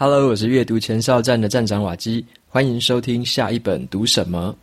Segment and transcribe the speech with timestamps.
[0.00, 4.56] Hello，我是阅读前哨站的站长瓦基，欢迎收听下一本读什么。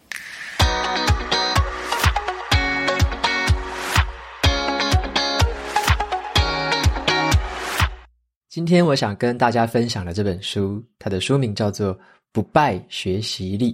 [8.47, 11.93] 今天我想跟大家分享的这本书，它的书名叫做
[12.31, 13.73] 《不败学习力》，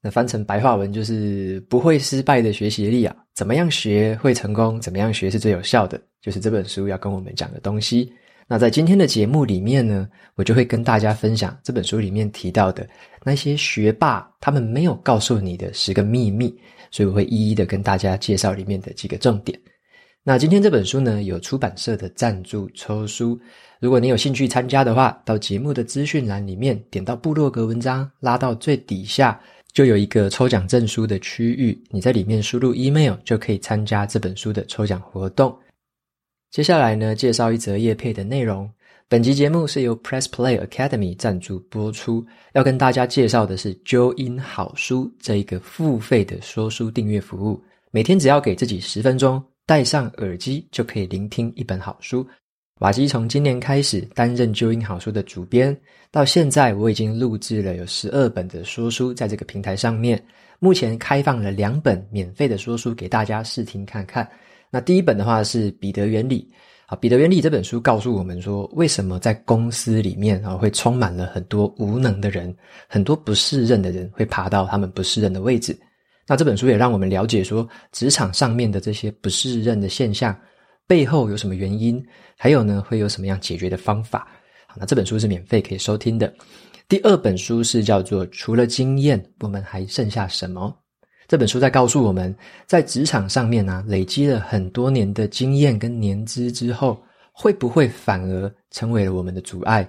[0.00, 3.14] 那翻成白话文就是“不会失败的学习力”啊。
[3.34, 4.80] 怎么样学会成功？
[4.80, 6.00] 怎么样学是最有效的？
[6.22, 8.10] 就是这本书要跟我们讲的东西。
[8.46, 12.86] 那在今天的节目里面呢，我就会跟大家分享这本书里面提到的
[13.24, 16.54] 那些学霸他们没有告诉你的十个秘密，
[16.90, 19.58] 所以我会一一的跟大家介绍里面的几个重点。
[20.22, 23.38] 那今天这本书呢，有出版社的赞助抽书，
[23.80, 29.38] 如果你有兴趣参加的话，到节目的资讯栏里面点到部落格文章，拉到最底下
[29.72, 35.54] 就有一个抽奖证书的区域，你在里面输入 email 就可以参加这本书的抽奖活动。
[36.54, 38.70] 接下来呢，介绍一则叶配的内容。
[39.08, 42.24] 本集节目是由 Press Play Academy 赞助播出。
[42.52, 47.60] 要跟大家介绍的是啾音好书这一个付费的说书订阅服务。
[47.90, 52.24] 每天只要给自己十分钟，戴上耳机就可以聆听一本好书。
[52.78, 55.76] 瓦基从今年开始担任啾音好书的主编，
[56.12, 60.24] 到现在我已经录制了有十二本的说书在这个平台上面。
[60.60, 64.24] 目前开放了两本免费的说书给大家试听看看。
[64.74, 66.50] 那第一本的话是《彼得原理》
[66.86, 72.52] 啊，《彼得原理》这本书告诉我们说，为什么在公司里面啊会充满了很多无能的人，
[72.88, 75.78] 很多不适任的人会爬到他们不适任的位置。
[76.26, 80.36] 那这本书也让我们了解说，职场上面的这些不适任的现象
[80.88, 82.04] 背后有什么原因，
[82.36, 84.26] 还有呢会有什么样解决的方法。
[84.66, 86.34] 好，那这本书是免费可以收听的。
[86.88, 90.62] 第二本书是叫做《除了经验，我们还剩下什么》。
[91.26, 92.34] 这本书在告诉我们，
[92.66, 99.88] 在职场上面呢、累积了很多年的经验跟年资之后，会不会反而成为了我们的阻碍？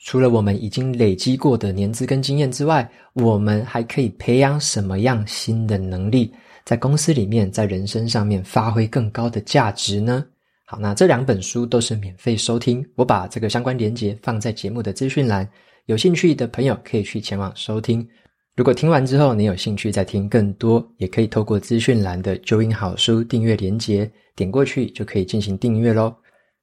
[0.00, 6.32] 除了我们已经累积过的年资跟经验之外，我们还可以培养什么样新的能力，
[6.64, 10.24] 在公司里面，在人生上面发挥更高的价值呢？
[10.64, 15.48] 好，那这两本书都是免费收听，我把这个相关连接放在节目的资讯栏，
[15.86, 18.08] 有兴趣的朋友可以去前往收听。
[18.58, 26.12] 如果听完之后你有兴趣再听更多，也可以透过资讯栏的啾音好书订阅连结，点过去就可以进行订阅喽。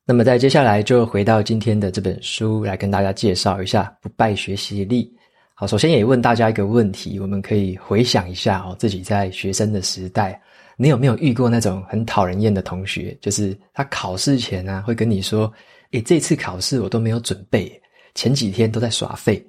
[0.05, 5.09] 那么在接下来就回到今天的这本书来跟大家介绍一下不败学习力。
[5.53, 10.37] 好，首先也问大家一个问题，我们可以回想一下哦，自己在学生的时代，
[10.75, 13.17] 你有没有遇过那种很讨人厌的同学？
[13.21, 15.49] 就是他考试前啊会跟你说
[15.91, 17.71] ：“诶，这次考试我都没有准备，
[18.15, 19.41] 前几天都在耍废。”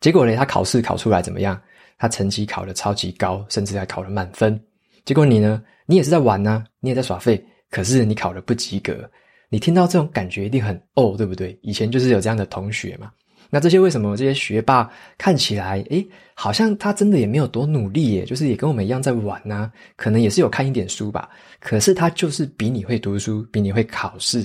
[0.00, 1.60] 结果呢，他考试考出来怎么样？
[2.02, 4.60] 他成绩考得超级高，甚至还考了满分。
[5.04, 5.62] 结果你呢？
[5.86, 7.40] 你也是在玩啊，你也在耍废。
[7.70, 9.08] 可是你考了不及格。
[9.48, 11.56] 你听到这种感觉一定很哦，对不对？
[11.62, 13.12] 以前就是有这样的同学嘛。
[13.50, 16.04] 那这些为什么这些学霸看起来，诶，
[16.34, 19.70] 好像他真的也没有多努力耶，就是也跟我们一样在玩啊。
[19.94, 21.30] 可能也是有看一点书吧。
[21.60, 24.44] 可是他就是比你会读书，比你会考试。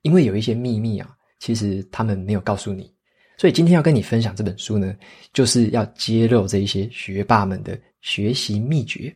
[0.00, 2.90] 因为有一些秘密啊，其实他们没有告诉你。
[3.36, 4.94] 所以今天要跟你分享这本书呢，
[5.32, 9.14] 就是要揭露这一些学霸们的学习秘诀。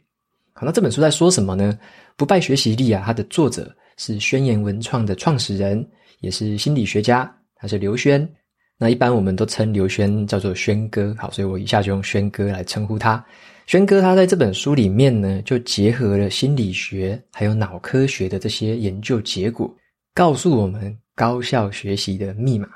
[0.52, 1.78] 好，那这本书在说什么呢？
[2.16, 5.88] 不败学习力啊，它的作者是宣言文创的创始人，
[6.20, 8.28] 也是心理学家，他是刘轩。
[8.76, 13.24] 那一般我们都称刘轩叫做轩哥，好，所以我一下就用轩哥来称呼他。
[13.66, 19.72] 轩哥他在这本书里面呢，就结合了心理学还有脑科学的这些研究结果，
[20.14, 22.68] 告诉我们高效学习的密码。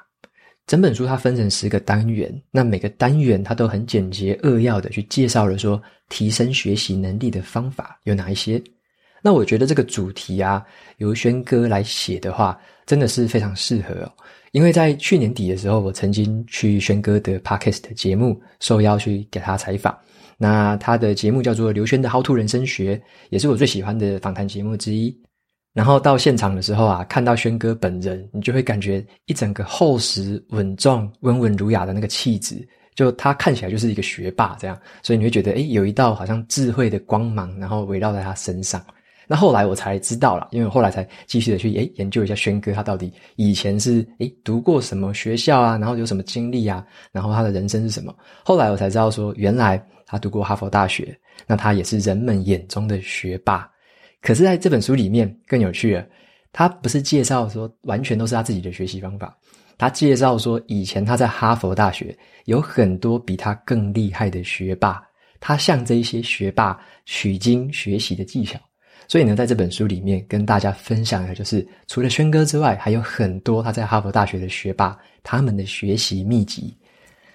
[0.73, 5.79] 整本书它分成十个单元，那每个单元它都很简洁扼要的去介绍了说
[6.09, 8.59] 提升学习能力的方法有哪一些。
[9.23, 10.65] 那我觉得这个主题啊，
[10.97, 14.11] 由轩哥来写的话，真的是非常适合哦。
[14.53, 19.95] 因为在去年底的时候，我曾经去轩哥的 Podcast 节目受邀去给他采访，
[20.39, 25.15] 那他的节目叫做刘轩的 How to 人生学，也是我最喜欢的访谈节目之一。
[25.73, 38.85] 然后到现场的时候啊，看到轩哥本人，你就会感觉一整个厚实、稳重、温文儒雅的那个气质，就他看起来就是一个学霸这样，所以你会觉得，诶，有一道好像智慧的光芒，然后围绕在他身上。
[39.27, 48.15] 那后来我才知道了，因为我后来才继续的去诶研究一下轩哥他到底以前是诶读过什么学校啊，然后有什么经历啊，然后他的人生是什么。
[48.45, 53.67] 后来我才知道说，原来他读过哈佛大学，那他也是人们眼中的学霸。
[54.23, 56.07] 可是在这本书里面更有趣了，
[56.53, 59.37] 他不是介绍说完全都是他自己的学习方法，
[59.77, 65.03] 他介绍说以前他在哈佛大学有很多比他更厉害的学霸，
[65.41, 68.59] 他向这一些学霸取经学习的技巧。
[69.09, 76.75] 所以呢，在这本书里面跟大家分享的就是，除了轩哥之外，还有很多他在哈佛大学的学霸他们的学习秘籍。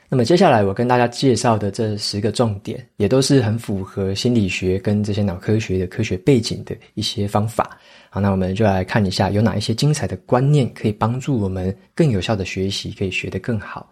[0.09, 7.77] 那么接下来我跟大家介绍的这十个重点，也都是很符合心理学跟这些脑科学的科学背景的一些方法。
[8.09, 13.92] 好，那我们就来看一下有哪一些精彩的观念可以帮助我们更有效的学习，可以学得更好。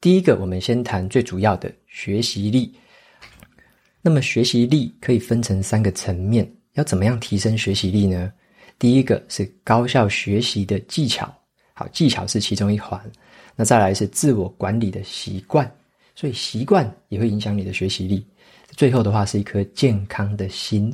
[0.00, 2.74] 第一个，我们先谈最主要的学习力。
[4.02, 8.32] 那么学习力可以分成三个层面，要怎么样提升学习力呢？
[8.76, 11.32] 第一个是高效学习的技巧，
[11.74, 13.00] 好，技巧是其中一环。
[13.56, 15.70] 那再来是自我管理的习惯，
[16.14, 18.24] 所以习惯也会影响你的学习力。
[18.76, 20.92] 最后的话是一颗健康的心，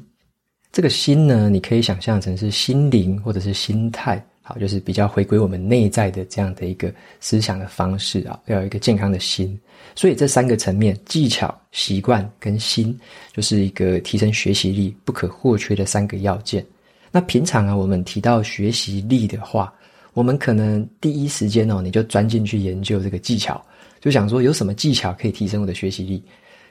[0.72, 9.58] 这个心呢，你可以想象成是心灵或者是心态，好，就是比较回归我们内在的这样的一个思想的方式啊，要有一个健康的心。
[9.94, 12.98] 所以这三个层面，技巧、习惯跟心，
[13.32, 16.64] 就是一个提升学习力不可或缺的三个要件。
[17.10, 19.72] 那平常啊，我们提到学习力的话，
[20.12, 23.64] 我们可能第一时间哦，你就钻进去研究这个技巧，
[24.00, 26.24] 就想说有什么技巧可以提升我的学习力。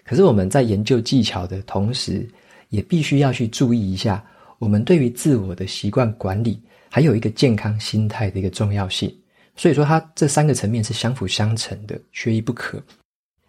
[0.04, 2.28] 可是我们在研究技巧的同时，
[2.70, 4.24] 也必须要去注意一下，
[4.58, 9.14] 我们对于自我的习惯管理，还有一个健康心态的一个重要性。
[9.56, 12.82] 所以说，它这三个层面是相辅相成的，缺一不可。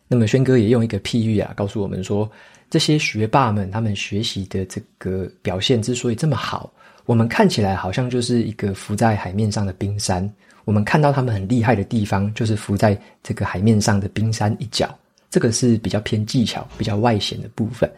[0.06, 2.30] 那么，轩哥也用一个譬喻啊，告诉我们说，
[2.68, 6.72] 这些学霸们他们学习的这个表现之所以这么好。
[7.06, 10.28] 我们看起来好像就是一个浮在海面上的冰山，
[10.64, 14.88] 我们看到他们很厉害的地方，就是浮在这个海面上的冰山一角，
[15.30, 17.90] 这个是比较偏技巧、比较外显的部分。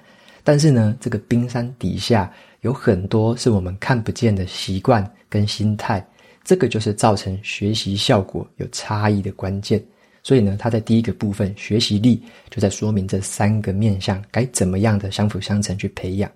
[0.44, 2.32] 但是呢，这个冰山底下
[2.62, 6.04] 有很多是我们看不见的习惯跟心态，
[6.42, 9.82] 这个就是造成学习效果有差异的关键。
[10.24, 16.30] 所以呢，他在第一个部分学习力就在说明这三个面向该怎么样的相辅相成去培养。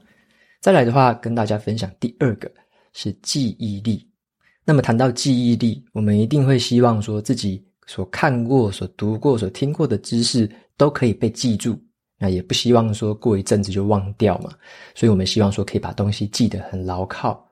[0.60, 2.50] 再来的话，跟大家分享第二个。
[2.98, 4.08] 是记忆力。
[4.64, 11.78] 那么谈到记忆力，我们一定会希望说自己所看过、所读过、所听过的知识都可以被记住。
[12.18, 14.50] 那也不希望说过一阵子就忘掉嘛。
[14.94, 17.46] 所以我们希望说可以把东西记得很牢靠。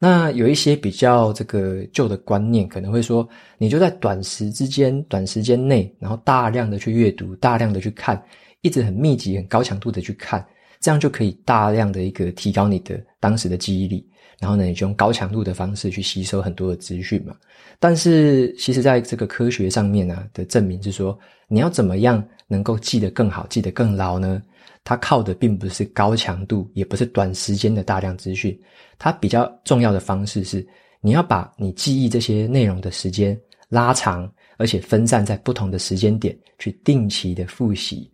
[0.00, 8.20] 那有一些比较这个旧的观念，可能会说，你就在短时之间、短时间内，然后大量的去阅读、大量的去看，
[8.62, 10.44] 一直很密集、很高强度的去看，
[10.80, 14.06] 这样就可以大量的一个提高你的当时的记忆力。
[14.40, 17.34] 然后呢，你就用高强度的方式去吸收很多的资讯嘛。
[17.80, 24.40] 但是，其实在这个科学上面呢、啊、的证明是说，你要怎么样能够记得更好、记得更牢呢？
[24.84, 28.56] 它靠的并不是高强度，也不是短时间的大量资讯。
[28.96, 30.64] 它比较重要的方式是，
[31.00, 33.36] 你要把你记忆这些内容的时间
[33.68, 38.08] 拉长，而且分散在不同的时间点去定期的复习。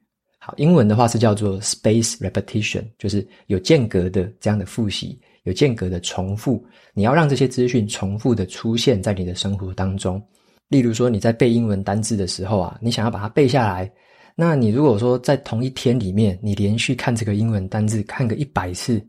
[0.44, 5.18] 好，英文的话是叫做 space repetition，就是有间隔的这样的复习。
[5.44, 6.64] 有间隔的重复，
[6.94, 10.22] 你要让这些资讯重复的出现在你的生活当中。
[10.68, 13.92] 例如说，你在背英文单字的时候啊，你想要把它背下来，
[14.34, 19.06] 那你如果说在同一天里面，你连续看这个英文单字看个一百次，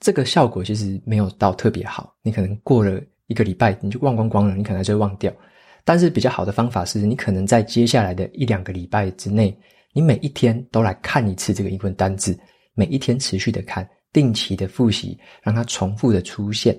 [0.00, 2.12] 这个效果其实没有到特别好。
[2.20, 5.32] 你可能过了一个礼拜，你就忘光光了，你可能就会忘掉。
[5.84, 9.56] 但是比较好的方法是，你可能在接下来的一两个礼拜之内，
[9.96, 12.38] 你每一天都来看一次这个英文单字，
[12.74, 13.88] 每一天持续的看。
[14.12, 16.78] 定期的复习，让它重复的出现，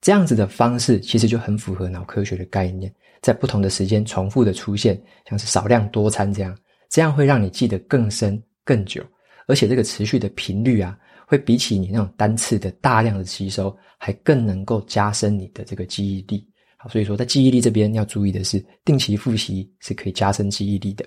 [0.00, 6.56] 这样子的方式其实就很符合脑科学的概念，在不同的时间重复的出现，像是少量多餐这样，
[6.88, 9.00] 这样会让你记得更深更久，
[9.46, 10.96] 而且这个持续的频率啊，
[11.26, 16.44] 会比起你那种单次的大量的吸收，还更能够加深你的这个记忆力。
[16.76, 21.04] 好，所以说在记忆力这边要注意的是，定期复习是可以加深记忆力的。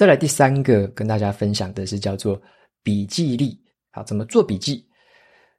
[0.00, 2.40] 再来第三个跟大家分享的是叫做
[2.82, 3.60] 笔记力。
[3.90, 4.82] 好，怎么做笔记？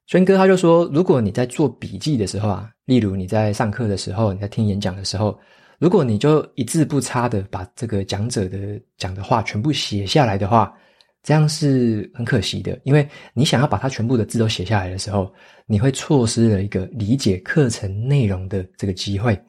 [0.07, 5.39] 轩哥他就说，如果你在做笔记的时候啊，例如你在上课的时候，你在听演讲的时候，
[5.77, 10.73] 如果你就一字不差的把这个讲者的讲的话全部写下来的话，
[11.21, 15.31] 这样是很可惜的，因为你想要把它全部的字都写下来的时候，
[15.67, 19.39] 你会错失了一个理解课程内容的这个机会，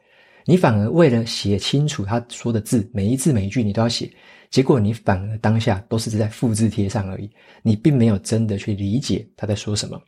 [0.45, 4.11] 你反而为了写清楚他说的字，每一字每一句你都要写。
[4.49, 7.29] 结果你反而当下都是在复制贴上而已，
[7.63, 9.99] 你并没有真的去理解他在说什么。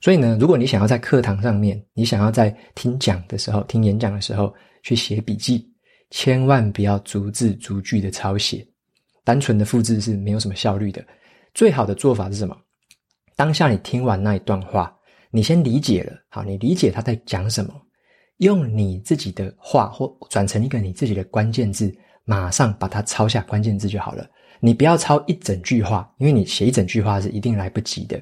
[0.00, 5.64] 所以呢，如果你想要在课堂上面，你想要在听讲的时候、听演讲的时候去写笔记，
[6.10, 8.66] 千万不要逐字逐句的抄写，
[9.22, 11.04] 单纯的复制是没有什么效率的。
[11.54, 12.56] 最好的做法是什么？
[13.36, 14.92] 当下你听完那一段话，
[15.30, 17.74] 你先理解了，好，你理解他在讲什么，
[18.38, 21.94] 用你自己的话或转成一个你自己的关键字。
[22.30, 24.28] 马上把它抄下关键字就好了，
[24.60, 28.20] 你不要抄一整句话，因为你写一整句话是一定来不及的。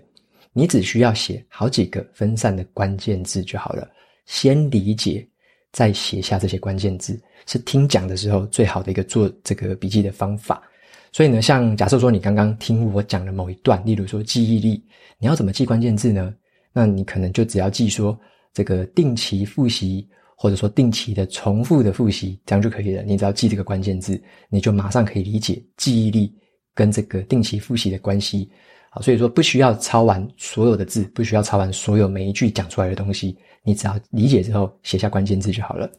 [0.52, 3.90] 你只需要写好几个分散的关键字就好了。
[4.24, 5.26] 先理解，
[5.72, 10.62] 再写下这些关键字，是听讲的时候最好的一个做这个笔记的方法。
[11.10, 14.80] 所以呢，像假设说你刚刚听我讲的某一段，例如说记忆力，
[15.18, 16.32] 你要怎么记关键字呢？
[16.72, 18.16] 那你可能就只要记说
[18.56, 23.02] 这个定期复习，或者说定期的重复的复习，这样就可以了。
[23.02, 26.34] 你只要记这个关键字，你就马上可以理解记忆力
[26.74, 28.50] 跟这个定期复习的关系。
[28.88, 35.90] 好，所以说不需要抄完所有的字，不需要抄完所有每一句讲出来的东西，你只要理解之后写下关键字就好了。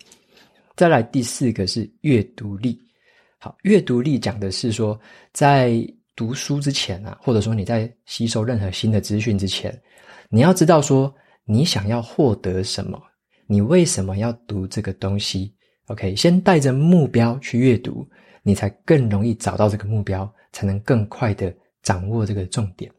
[0.75, 2.81] 再来第四个是阅读力。
[3.37, 4.99] 好，阅读力讲的是说，
[5.31, 9.79] 在读书之前啊，或者说你在吸收任何新的资讯之前，
[10.27, 11.13] 你要知道说
[11.49, 13.01] 你想要获得什么，
[13.47, 18.05] 你为什么要读这个东西？OK，先带着目标去阅读，
[18.43, 22.91] 你才更容易找到这个目标，才能更快的掌握这个重点。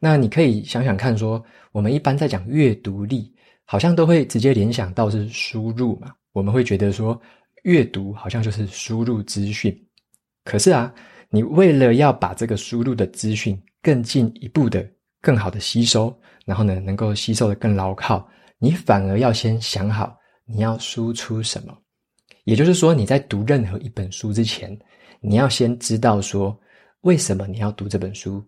[0.00, 3.30] 那你可以想想看说，说我们一般在讲阅读力，
[3.66, 6.10] 好像都会直接联想到是输入嘛。
[6.32, 7.20] 我们会觉得说，
[7.64, 9.78] 阅读好像就是输入资讯，
[10.42, 10.92] 可是啊，
[11.28, 14.86] 你为了要把这个输入的资讯更进一步的、
[15.24, 16.14] 更好的吸收，
[16.44, 18.28] 然后呢，能够吸收的更牢靠，
[18.58, 20.14] 你反而要先想好
[20.44, 21.74] 你要输出什么。
[22.44, 24.78] 也就是说，你在读任何一本书之前，
[25.22, 26.54] 你要先知道说，
[27.00, 28.46] 为什么你要读这本书？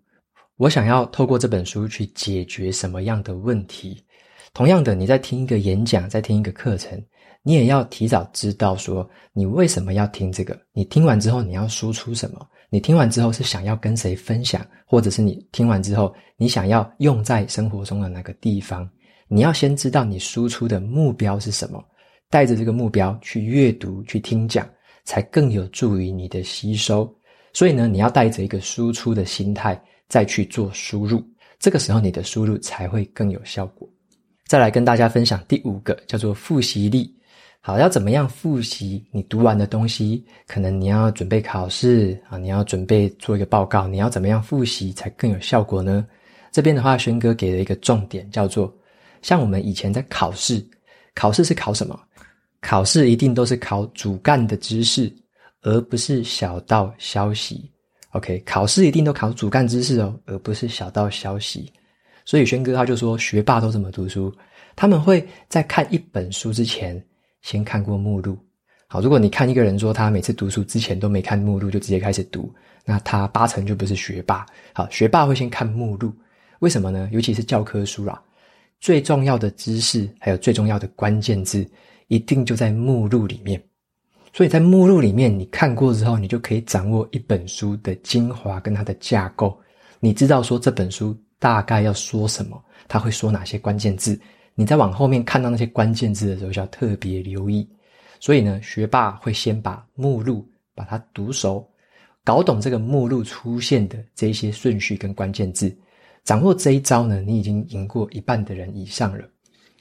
[0.58, 4.04] 我想要透过这本书去解决什么样的问题？
[4.52, 7.02] 同样的，你在听一个演讲，在听一个课程。
[7.42, 10.58] 你也要提早知道说，你为什么要听这个？
[10.72, 12.46] 你听完之后你要输出什么？
[12.76, 18.86] 你听完之后是想要跟谁分享，或者是你听完之后你想要用在生活中的哪个地方？
[19.28, 21.82] 你要先知道你输出的目标是什么，
[22.28, 24.68] 带着这个目标去阅读、去听讲，
[25.04, 27.10] 才更有助于你的吸收。
[27.54, 31.26] 所以呢，你要带着一个输出的心态再去做输入，
[31.58, 33.88] 这个时候你的输入才会更有效果。
[34.46, 37.10] 再来跟大家分享第五个，叫做复习力。
[37.66, 40.24] 好，要怎么样复习你读完的东西？
[40.46, 46.06] 可能你要准备考试啊，你要准备做一个报告，你要怎么样复习才更有效果呢？
[46.52, 48.72] 这边的话，轩哥给了一个重点，叫做
[49.20, 50.64] 像我们以前在考试，
[51.12, 51.98] 考试是考什么？
[52.60, 55.12] 考试一定都是考主干的知识，
[55.62, 57.68] 而不是小道消息。
[58.10, 61.68] OK，考试一定都考主干知识哦，而不是小道消息。
[62.24, 64.32] 所以轩哥他就说，学霸都怎么读书？
[64.76, 67.04] 他们会在看一本书之前。
[67.46, 68.36] 先看过目录，
[68.88, 69.00] 好。
[69.00, 72.52] 如果你看一个人说他每次读书之前都没看目录就直接开始读，
[72.84, 74.44] 那他八成就不是学霸。
[74.72, 76.12] 好，学霸会先看目录，
[76.58, 77.08] 为什么呢？
[77.12, 78.20] 尤其是教科书啦，
[78.80, 81.64] 最重要的知识还有最重要的关键字，
[82.08, 83.62] 一定就在目录里面。
[84.32, 89.56] 所以在目录里面，你看过之后，你就可以掌握一本书的精华跟它的架构。
[90.00, 94.20] 你知道说这本书大概要说什么，他会说哪些关键字。
[94.58, 97.68] 你在往后面看到那些关键字的时候，就要特别留意。
[98.18, 101.68] 所以呢，学霸会先把目录把它读熟，
[102.24, 105.70] 搞懂这个目录出现的这些顺序跟关键字，
[106.24, 109.22] 掌握这一招呢，你已经赢过一半的人以上了。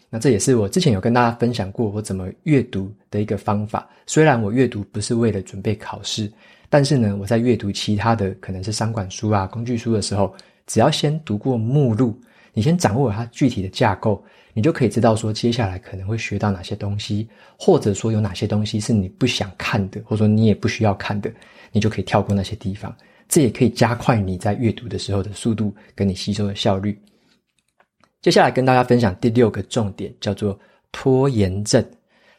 [0.09, 3.87] 那这也是我之前有跟大家分享过我怎么阅读的一个方法。
[4.05, 6.29] 虽然我阅读不是为了准备考试，
[6.69, 10.35] 但是呢，我在阅读其他的可能是商管书啊、工具书的时候，
[10.67, 12.19] 只要先读过目录，
[12.53, 14.21] 你先掌握它具体的架构。
[14.55, 17.27] 你就可以知道说，接下来可能会学到哪些东西，
[17.59, 21.29] 或者说有哪些东西是你不想看的，或者说你也不需要看的，
[21.73, 22.95] 你就可以跳过那些地方。
[23.27, 26.97] 这也可以加快你在阅读的时候的速度，跟你吸收的效率。
[28.21, 30.57] 接下来跟大家分享第六个重点，叫做
[30.93, 31.85] 拖延症。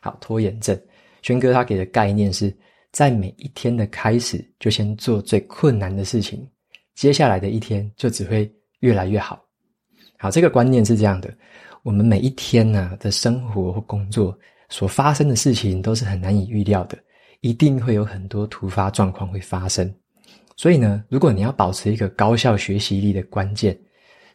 [0.01, 0.81] 好，拖延症，
[1.21, 2.57] 轩哥他给的概念是
[2.93, 6.49] 在每一天的开始就先做最困难的事情，
[6.95, 9.45] 接下来的一天就只会越来越好。
[10.17, 11.31] 好，这个观念是这样的。
[11.87, 14.37] 我们每一天呢、的生活或工作
[14.69, 16.99] 所发生的事情都是很难以预料的，
[17.43, 19.89] 一定会有很多突发状况会发生。
[20.57, 23.79] 所以呢，如果你要保持一个高效学习力的关键，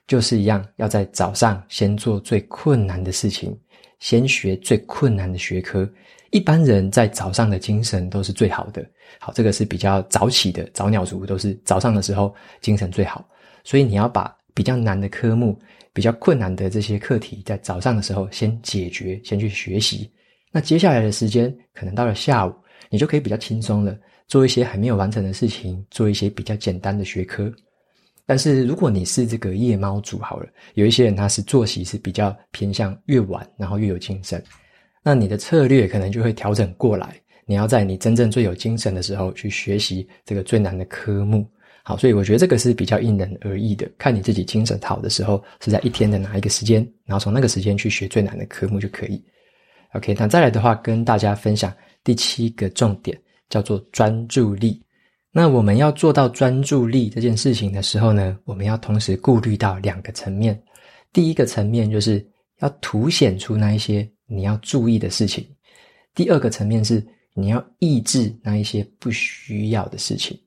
[0.07, 3.53] 就是一样，要在早上先做最困难的事情，
[3.99, 5.85] 先学最困难的学科。
[6.29, 8.81] 一般人在早上的精神都是最好的。
[9.19, 13.27] 好，这个是比较早起的早鸟族，都是早上的时候精神最好。
[13.65, 15.59] 所以你要把比较难的科目。
[15.93, 20.09] 比较困难的这些课题，在早上的时候先解决，先去学习。
[20.51, 22.53] 那接下来的时间，可能到了下午，
[22.89, 27.51] 你就可以比较轻松了，做一些还没有完成的事情，做一些比较简单的学科。
[28.25, 34.41] 但是如果你是这个夜猫族，好了，有一些人他是作息是比较偏向越晚，然后越有精神，
[35.03, 41.45] 那你的策略可能就会调整过来，你要在你真正最有精神的时候去学习这个最难的科目。
[41.83, 49.23] 好，所以我觉得这个是比较因人而异的，看你自己精神好的时候是在一天的哪一个时间，然后从那个时间去学最难的科目就可以。
[49.93, 51.73] OK，那再来的话，跟大家分享
[52.03, 53.19] 第七个重点，
[53.49, 54.81] 叫做专注力。
[55.31, 60.61] 那我们要做到专注力这件事情的时候呢，我们要同时顾虑到两个层面。
[61.11, 62.25] 第一个层面就是
[62.59, 65.43] 要凸显出那一些你要注意的事情；
[66.13, 70.37] 第二个层面是你要抑制那一些不需要的事情。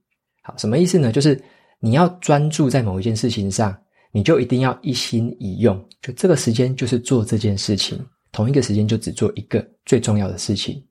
[0.47, 1.11] 好，什么意思呢？
[1.11, 1.43] 就是
[1.81, 3.75] 你要专注在某一件事情上，
[4.13, 7.99] 你就一定要一心一用，就这个时间就是做这件事情，
[8.31, 10.85] 同一个时间就只做一个最重要的事情。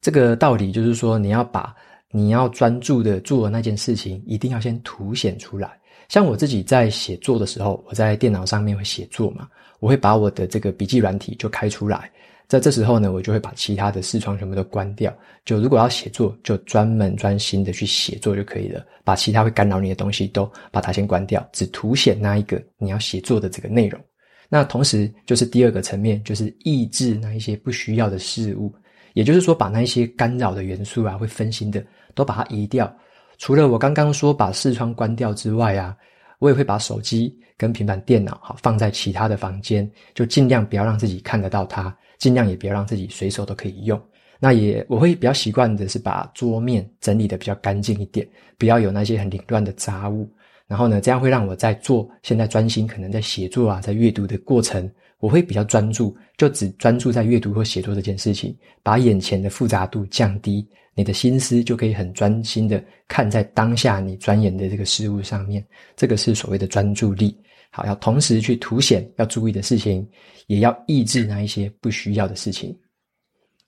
[0.00, 1.76] 这个道理就是说，你要把
[2.10, 5.78] 你要专注的做的那件事情，一定要先凸显出来。
[6.08, 9.46] 像我自己在写作的时候，我在电脑上面会写作嘛，
[9.78, 12.10] 我会把我的这个笔记软体就开出来。
[12.48, 15.12] 在这时候呢，我就会把其他的视窗全部都关掉。
[15.44, 18.84] 就如果要写作，就专门专心的去写作就可以了。
[19.02, 24.00] 把其他会干扰你的东西都把它先关掉，只凸显那一个你要写作的这个内容。
[24.48, 28.72] 那同时就是第二个层面，就是抑制那一些不需要的事物。
[29.14, 31.84] 也就是说，把那一些干扰的元素啊，会分心的，
[32.14, 32.94] 都把它移掉。
[33.38, 35.96] 除了我刚刚说把视窗关掉之外啊，
[36.38, 41.96] 我也会把手机跟平板电脑好放在其他的房间，就尽量不要让自己看得到它。
[42.18, 44.00] 尽量也不要让自己随手都可以用。
[44.38, 50.28] 那也我会比较习惯的是把桌面整理的比较干净一点，不要有那些很凌乱的杂物。
[50.66, 65.64] 然后呢，这样会让我在做现在专心可能在写作啊，在阅读的过程，我会比较专注，就只专注在阅读或写作这件事情，把眼前的复杂度降低，你的心思就可以很专心的看在当下你钻研的这个事物上面。
[65.94, 67.38] 这个是所谓的专注力。
[67.76, 70.08] 好，要同时去凸显要注意的事情，
[70.46, 72.74] 也要抑制那一些不需要的事情。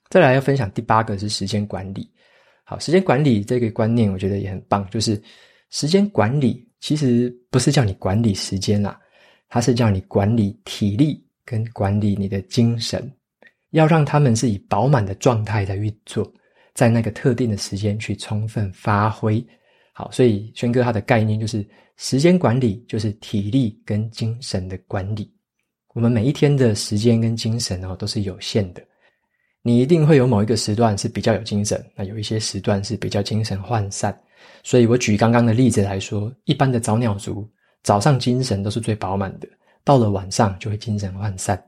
[0.09, 2.09] 再来要分享第八个是时间管理。
[2.63, 5.21] 好，时间管理这个观念我觉得也很棒，就是
[5.69, 8.99] 时间管理其实不是叫你管理时间啦，
[9.47, 13.13] 它是叫你管理体力跟管理你的精神，
[13.69, 16.33] 要让他们是以饱满的状态在运作，
[16.73, 19.45] 在那个特定的时间去充分发挥。
[19.99, 25.29] 好，所以轩哥他的概念就是时间管理，就是体力跟精神的管理。
[25.93, 28.81] 我们每一天的时间跟精神哦都是有限的，
[29.61, 34.17] 你一定会有某一个时段是比较有精神，那有一些时段是比较精神涣散。
[34.63, 37.45] 所以我举刚刚的例子来说，一般的早鸟族
[37.83, 39.49] 早上精神都是最饱满的，
[39.83, 41.61] 到了晚上就会精神涣散。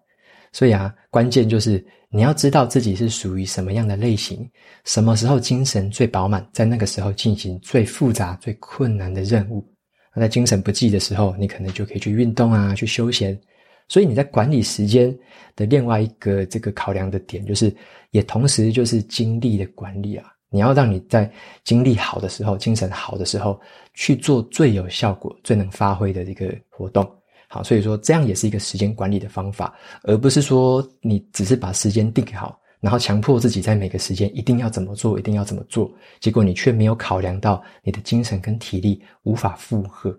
[0.52, 4.50] 所以啊，关键就是你要知道自己是属于什么样的类型，
[4.84, 9.66] 什么时候精神最饱满，在那个时候进行最复杂、最困难的任务。
[10.14, 13.40] 那在精神不济的时候，你可能就可以去运动啊，去休闲。
[13.88, 15.18] 所以你在管理时间
[15.56, 17.74] 的另外一个这个考量的点，就是
[18.12, 20.26] 也同时就是精力的管理啊。
[20.50, 21.32] 你要让你在
[21.64, 23.58] 精力好的时候、精神好的时候，
[23.94, 27.10] 去做最有效果、最能发挥的一个活动。
[27.54, 40.18] 好，所以说这样也是一个时间管理的方法，而不是说你只是把时间定好，然后强迫自己在每个时间一定要怎么做，一定要怎么做，结果你却没有考量到你的精神跟体力无法负荷。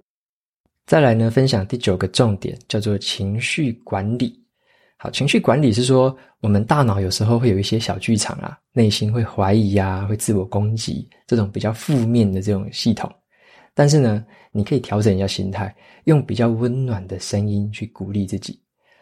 [0.84, 4.38] 再来呢，分享第九个重点，叫做情绪管理。
[4.98, 13.10] 好，情绪管理是说我们大脑有时候会有一些小剧场啊，内心会怀疑啊，会自我攻击，这种比较负面的这种系统。
[13.74, 18.60] 但是呢，你可以调整一下心态，用比较温暖的声音去鼓励自己。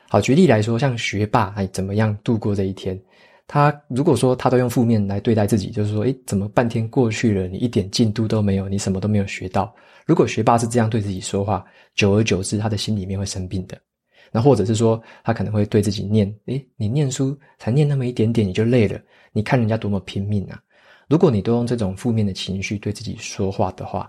[0.09, 3.01] 好，举例来说，像学霸，哎，怎么样度过这一天？
[3.47, 9.75] 他如果说他都用负面来对待自己，就是说，诶，怎么半天过去了，你一点进度都没有，你什么都没有学到？
[10.07, 13.77] 如果学霸是这样对自己说话，久而久之，他的心里面会生病的。
[14.31, 19.01] 那或者是说，他可能会对自己念：诶，你念书才念那么一点点，你就累了？
[19.33, 20.61] 你看人家多么拼命啊！
[21.09, 24.09] 如果你都用这种负面的情绪对自己说话的话，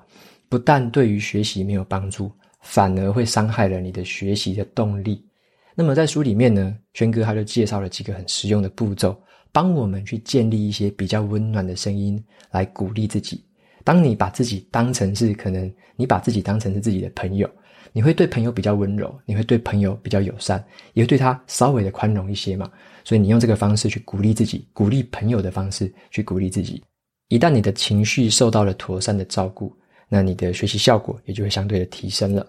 [0.52, 5.26] 不但对于学习没有帮助，反而会伤害了你的学习的动力。
[5.74, 9.18] 那么在书里面呢，轩哥他就介绍了几个很实用的步骤，
[9.54, 13.42] 帮我们去建立一些比较温暖的声音来鼓励自己。
[13.86, 17.50] 当你把自己当成是可能，你把自己当成是自己的朋友，
[17.94, 20.62] 你会对朋友比较温柔，你会对朋友比较友善，
[20.92, 22.70] 也会对他稍微的宽容一些嘛。
[23.06, 26.84] 所以你用这个方式去鼓励自己，鼓励朋友的方式去鼓励自己。
[27.30, 29.74] 一旦你的情绪受到了妥善的照顾，
[30.14, 32.46] 那你的学习效果也就会相对的提升了。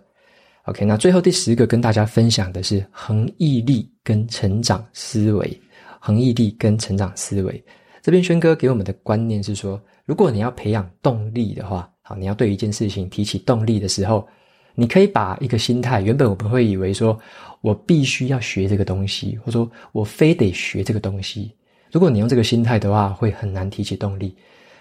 [0.65, 5.63] OK，那最后第十个跟大家分享的是恒毅力跟成长思维。
[6.05, 7.65] 恒毅力跟成长思维，
[8.03, 14.27] 这边轩哥给我们的观念是说，如果你要培养动力的话，好，你要对一件事情提起动力的时候，
[14.75, 17.17] 你可以把一个心态，原本我们会以为说
[17.61, 21.55] 我必须要学这个东西，或者说我非得学这个东西。
[21.93, 24.35] 如果你用这个心态的话，会很难提起动力。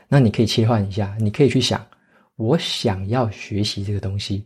[0.08, 1.80] 那你可以切换一下，你可以去想。
[2.42, 4.44] 我想要学习这个东西，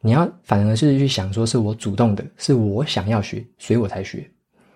[0.00, 4.28] 你要反而是去想说，是我主动的，是我想要学，所以我才学。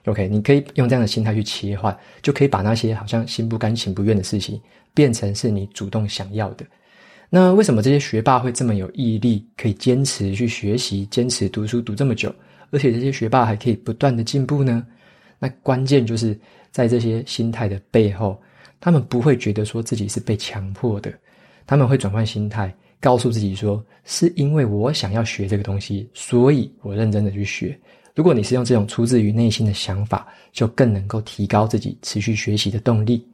[0.07, 4.61] OK，你可以用这样的心态去切换，就可以把那些好像心不甘情不愿的事情，
[4.95, 6.65] 变成是你主动想要的。
[7.29, 12.35] 那为什么这些学霸会这么有毅力，可以坚持去学习，坚持读书读这么久，
[12.71, 14.87] 而且这些学霸还可以不断的进步呢？
[15.39, 16.39] 那关键就是
[16.71, 18.41] 在这些心态的背后，
[18.81, 21.13] 他们不会觉得说自己是被强迫的，
[21.71, 27.79] 他们会转换心态，告诉自己说，是因为我想要学这个东西，所以我认真的去学。
[28.13, 33.25] 如果你是用这种出自于内心的想法，就更能够提高自己持续学习的动力。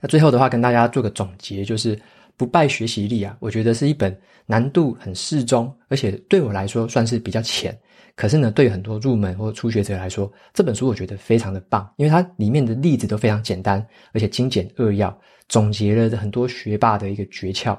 [0.00, 1.98] 那最后的话，跟大家做个总结，就是。
[2.36, 7.78] 不败学习力啊，我觉得是一本难度很适中，而且对我来说算是比较浅。
[8.20, 17.74] 可是呢，对很多入门或初学者来说，这本书我觉得非常的棒，因为它里面的例子都非常简单，而且精简扼要，总结了很多学霸的一个诀窍。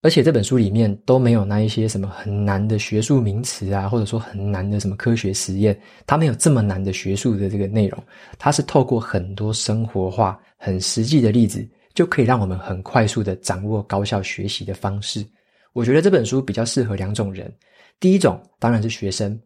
[0.00, 5.76] 而且这本书里面都没有那一些什么很难的学术名词啊，或者说很难的什么科学实验，
[6.06, 8.00] 它没有这么难的学术的这个内容，
[8.38, 11.68] 它是透过很多生活化、很实际的例子。
[11.92, 15.26] 就可以让我们很快速的掌握高效学习的方式。
[15.72, 17.52] 我觉得这本书比较适合两种人。
[17.98, 19.38] 第一种当然是学生，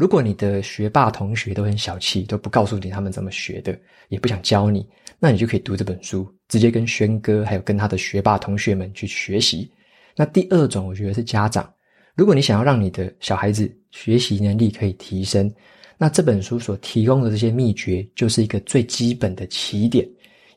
[0.00, 9.70] 如果你的学霸同学都很小气，都不告诉你他们怎么学的，也不想教你，那你就可以读这本书，直接跟轩哥还有跟他的学霸同学们去学习。
[10.16, 11.70] 那第二种，我觉得是家长，
[12.16, 15.52] 如果你想要让你的小孩子学习能力可以提升，
[15.98, 20.08] 那这本书所提供的这些秘诀，就是一个最基本的起点。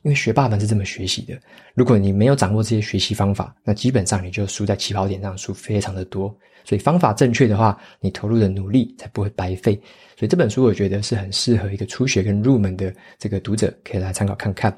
[0.04, 1.34] 因为学霸们是这么学习的，
[1.74, 6.28] 如果你没有掌握这些学习方法，那基本上你就输在起跑点上，输非常的多。
[6.62, 9.74] 所以方法正确的话，你投入的努力才不会白费。
[10.14, 14.74] 所以这本书我觉得是很适合一个初学跟入门的这个读者可以来参考看看。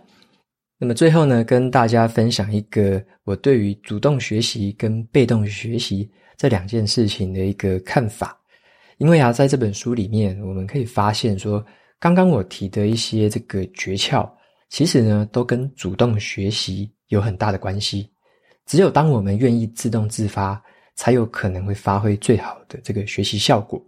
[0.79, 8.39] 那么最后呢，跟大家分享一个我对于主动学习跟被动学习这两件事情的一个看法。
[8.99, 11.65] 因为啊，在这本书里面，我们可以发现说，
[11.99, 14.31] 刚刚我提的一些这个诀窍。
[14.69, 18.11] 其实呢，都跟主动学习有很大的关系。
[18.67, 20.61] 只有当我们愿意自动自发，
[20.97, 23.81] 才有可能会发挥最好的这个学习效果。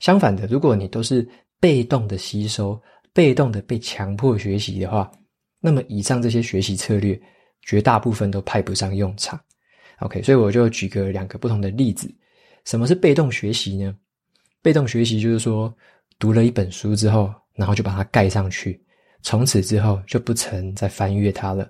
[0.00, 1.26] 相反的，如果你都是
[1.58, 2.80] 被动的吸收、
[3.12, 5.10] 被动的被强迫学习的话，
[5.60, 7.18] 那么以上这些学习策略，
[7.62, 9.40] 绝大部分都派不上用场。
[10.00, 12.08] OK，所以我就举个两个不同的例子。
[12.64, 13.96] 什么是被动学习呢？
[14.60, 15.74] 被动学习就是说，
[16.18, 18.80] 读了一本书之后，然后就把它盖上去。
[19.22, 21.68] 从此之后就不曾再翻阅它了。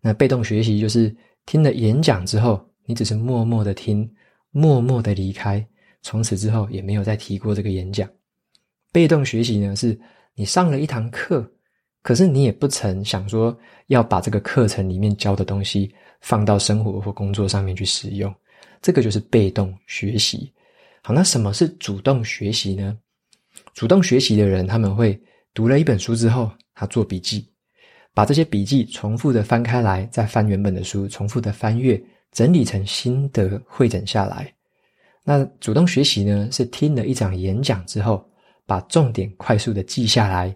[0.00, 1.14] 那被动学习就是
[1.46, 4.08] 听了演讲之后，你只是默默的听，
[4.50, 5.64] 默默的离开，
[6.02, 8.08] 从此之后也没有再提过这个演讲。
[8.92, 9.98] 被动学习呢，是
[10.34, 11.48] 你上了一堂课，
[12.02, 18.34] 可是你也不曾想说要把这个课程里面教的东西放到生活或工作上面去使用，
[18.80, 20.52] 这个就是被动学习。
[21.02, 22.98] 好，那什么是主动学习呢？
[23.72, 25.18] 主动学习的人，他们会
[25.54, 26.50] 读了一本书之后。
[26.74, 27.48] 他做笔记，
[28.14, 34.52] 把这些笔记重复的翻开来，再翻原本的书，重复的翻阅，整理成心得，汇整下来。
[35.24, 38.28] 那主动学习呢，是听了一场演讲之后，
[38.66, 40.54] 把重点快速的记下来，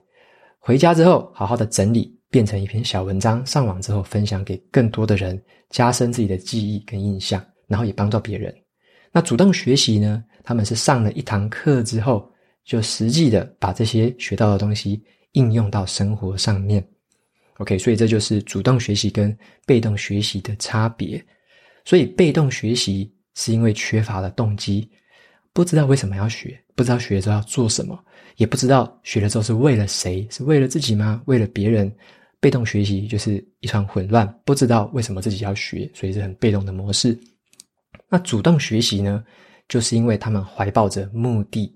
[0.59, 8.55] 回家之后好好的整理，变成一篇小文章，上网之后分享给更多的人，加深自己的记忆跟印象，然后也帮助别人。
[9.12, 12.29] 那主动学习呢，他们是上了一堂课之后，
[12.64, 15.02] 就实际的把这些学到的东西。
[15.37, 16.83] 应用到生活上面
[17.59, 21.22] ，OK，所以这就是主动学习跟被动学习的差别。
[21.85, 24.90] 所以被动学习是因为缺乏了动机，
[25.53, 28.03] 不知道为什么要学，不知道学了之后要做什么，
[28.37, 31.22] 也不知道学了之后是为了谁，是为了自己吗？
[31.27, 31.94] 为了别人？
[32.38, 37.18] 被动学习就是一团混乱，不知道为什么自己要学，所以是很被动的模式。
[38.11, 39.25] 那主动学习呢，
[39.68, 41.75] 就是因为他们怀抱着目的。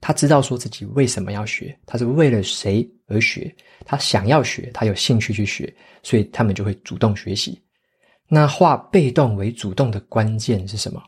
[0.00, 7.60] 他知道说自己为什么要学，他是为了谁而学，他想要学，他有兴趣去学，所以他们就会主动学习。
[8.28, 11.02] 那化被动为主动的关键是什么？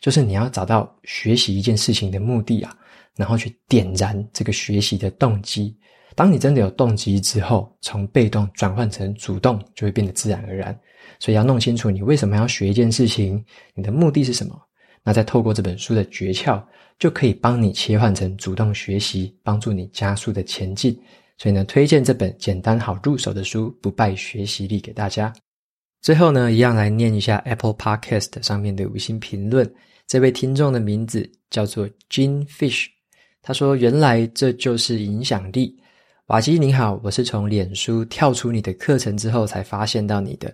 [0.00, 2.76] 就是你要找到学习一件事情的目的啊，
[3.16, 5.76] 然后去点燃这个学习的动机。
[6.14, 10.78] 当你真的有动机之后，从被动转换成主动，就会变得自然而然。
[11.18, 14.58] 所以要弄清楚你为什么要学一件事情，你的目的是什么。
[15.06, 16.62] 那再透过这本书的诀窍。
[16.98, 20.98] 就可以帮你切换成主动学习，帮助你加速的前进。
[21.36, 25.30] 所以呢，推荐这本简单好入手的书《不败学习力》给大家。
[26.00, 29.70] 最后呢，一样来念一下 Apple Podcast 上面的五星评论。
[30.06, 32.86] 这位听众的名字叫做 Jean Fish，
[33.42, 35.78] 他说：“原来这就是影响力。”
[36.28, 40.50] 瓦基你好，我是从脸书跳出你的课程之后才发现到你的，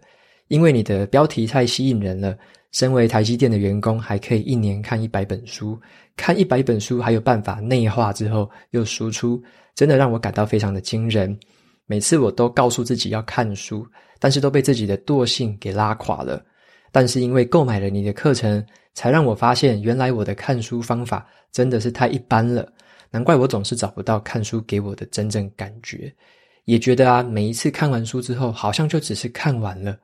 [0.52, 2.36] 因为你的标题太吸引人了。
[2.72, 5.78] 身为台积电的员工，还可以一年看一百本书，
[6.14, 9.42] 看一百本书还有办法内化之后又输出，
[9.74, 11.38] 真的让我感到非常的惊人。
[11.86, 13.86] 每次我都告诉自己要看书，
[14.18, 16.42] 但是都被自己的惰性给拉垮了。
[16.90, 18.62] 但是因为购买了你的课程，
[18.92, 22.70] 才让我发现原来我的看书方法真的是太一般了，
[23.10, 26.10] 难怪我总是找不到看书给我的真正感觉，
[26.66, 29.96] 也觉得啊，每一次看完书之后，好像就只是看完了。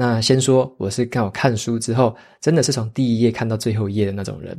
[0.00, 4.56] 那先说我是刚好看书之后，真的是从第一页看到最后一页的那种人，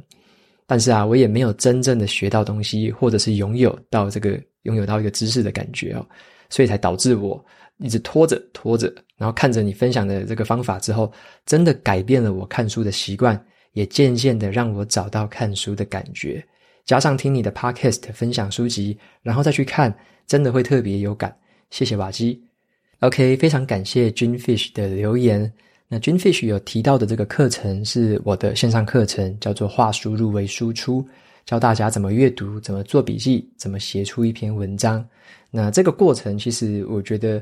[0.67, 6.05] 但是啊，我也没有真正的学到东西，或者是拥有到这个拥有到一个知识的感觉哦，
[6.49, 7.41] 所以才导致我。
[7.81, 11.09] 一直拖着拖着，然后看着你分享的这个方法之后，
[11.45, 16.45] 真的改变了我看书的习惯，也渐渐的让我找到看书的感觉。
[16.83, 19.97] 加上听你的 podcast 分享书籍，然后再去看，
[20.27, 21.33] 真的会特别有感。
[21.69, 22.48] 谢谢瓦基。
[22.99, 25.49] OK，非常感谢 Dreamfish 的留言。
[25.87, 31.07] 那 Dreamfish 有提到的这个课程是我的线上课程，叫做“化输入为输出”。
[31.45, 35.03] 教大家怎么阅读，怎么做笔记，怎么写出一篇文章。
[35.49, 37.41] 那这个过程，其实我觉得，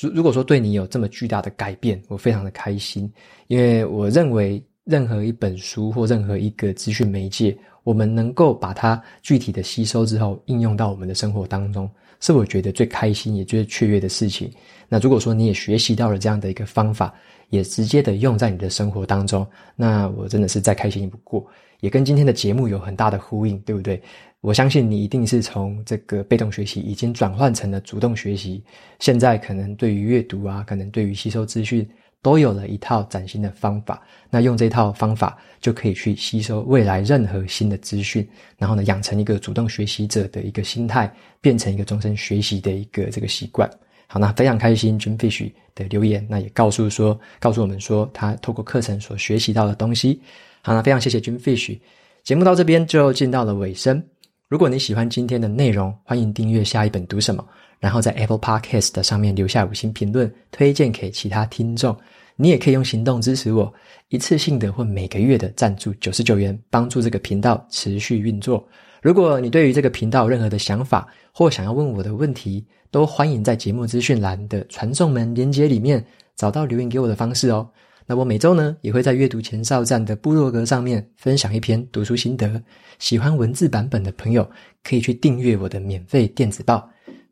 [0.00, 3.12] 如如果说对你有这么巨大的改变，我非常的开心。
[3.48, 11.88] 因为我认为，任何一本书或任何一个资讯媒介，我们能够把它具体的吸收之后，应用到我们的生活当中，
[12.24, 14.50] 是我觉得最开心也最雀跃的事情。
[14.88, 17.12] 那如果说你也学习到了这样的一个方法，
[17.50, 21.46] 也直接的用在你的生活当中，那我真的是再开心不过。
[21.80, 24.00] 也跟今天的节目有很大的呼应，对不对？
[24.40, 28.64] 我相信你一定是从这个被动学习已经转换成了主动学习，
[29.00, 31.86] 现在可能对于阅读啊，可能对于吸收资讯，
[32.24, 34.02] 都有了一套崭新的方法。
[34.30, 43.70] 那用这套方法就可以去吸收未来任何新的资讯，然后呢，养成一个主动学习者的一个心态，变成一个终身学习的一个这个习惯。
[44.06, 50.20] 好，那非常开心，Dreamfish 的留言，那也告诉说，告诉我们说，他透过课程所学习到的东西。
[50.62, 51.78] 好，那非常谢谢 Dreamfish。
[52.22, 54.02] 节目到这边就进到了尾声。
[54.46, 57.42] 如果你喜欢今天的内容，欢迎订阅下一本读什么，
[57.80, 61.96] 然后在 Apple Podcast 上面留下五星评论，推荐给其他听众。
[62.36, 63.72] 你也可以用行动支持我，
[64.10, 68.62] 一次性的或每个月的赞助九十九元，帮助这个频道持续运作。
[69.00, 76.04] 如果你对于这个频道有任何的想法或想要问我的问题，都欢迎在节目资讯栏的传送门连接里面
[76.36, 77.66] 找到留言给我的方式哦。
[78.06, 82.62] 那我每周呢，也会在阅读前哨站的部落格上面分享一篇读书心得。
[82.98, 84.48] 喜欢文字版本的朋友，
[84.82, 86.88] 可以去订阅我的免费电子报。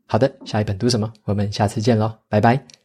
[0.06, 1.12] 好的，下一本读什么？
[1.24, 2.81] 我们下次见喽，拜拜。